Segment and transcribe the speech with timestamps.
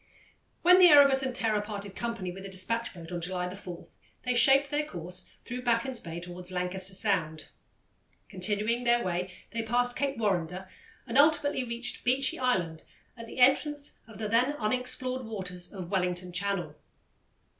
[0.63, 3.87] When the Erebus and Terror parted company with the despatch boat on July 4,
[4.23, 7.49] they shaped their course through Baffin's Bay towards Lancaster Sound.
[8.27, 10.67] Continuing their way, they passed Cape Warrender
[11.05, 12.83] and ultimately reached Beechy Island
[13.15, 16.73] at the entrance of the then unexplored waters of Wellington Channel.